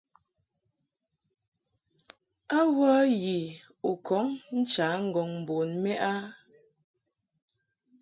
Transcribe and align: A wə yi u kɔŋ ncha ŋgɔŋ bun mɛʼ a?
A 2.57 2.59
wə 2.77 2.91
yi 3.21 3.37
u 3.89 3.91
kɔŋ 4.05 4.27
ncha 4.59 4.87
ŋgɔŋ 5.07 5.29
bun 5.45 5.69
mɛʼ 5.83 6.01
a? 6.11 6.13